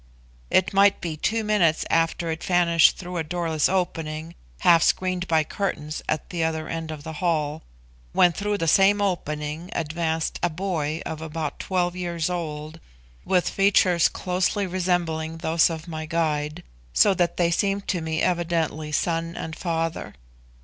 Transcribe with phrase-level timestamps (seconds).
[0.49, 5.43] It might be two minutes after it vanished through a doorless opening, half screened by
[5.43, 7.61] curtains at the other end of the hall,
[8.11, 12.79] when through the same opening advanced a boy of about twelve years old,
[13.25, 16.63] with features closely resembling those of my guide,
[16.93, 20.15] so that they seemed to me evidently son and father.